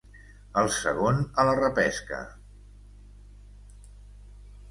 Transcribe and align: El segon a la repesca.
El 0.61 0.69
segon 0.75 1.19
a 1.43 1.45
la 1.49 1.53
repesca. 1.59 2.21